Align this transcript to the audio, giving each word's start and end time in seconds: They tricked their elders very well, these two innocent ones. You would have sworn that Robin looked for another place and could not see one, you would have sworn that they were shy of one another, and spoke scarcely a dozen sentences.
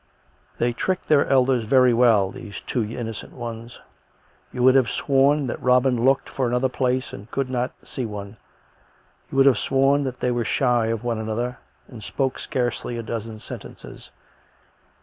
They 0.57 0.73
tricked 0.73 1.09
their 1.09 1.27
elders 1.27 1.63
very 1.63 1.93
well, 1.93 2.31
these 2.31 2.59
two 2.61 2.81
innocent 2.83 3.33
ones. 3.33 3.77
You 4.51 4.63
would 4.63 4.73
have 4.73 4.89
sworn 4.89 5.45
that 5.45 5.61
Robin 5.61 6.03
looked 6.03 6.27
for 6.27 6.47
another 6.47 6.69
place 6.69 7.13
and 7.13 7.29
could 7.29 7.51
not 7.51 7.69
see 7.83 8.07
one, 8.07 8.37
you 9.29 9.37
would 9.37 9.45
have 9.45 9.59
sworn 9.59 10.03
that 10.05 10.19
they 10.19 10.31
were 10.31 10.43
shy 10.43 10.87
of 10.87 11.03
one 11.03 11.19
another, 11.19 11.59
and 11.87 12.03
spoke 12.03 12.39
scarcely 12.39 12.97
a 12.97 13.03
dozen 13.03 13.37
sentences. 13.37 14.09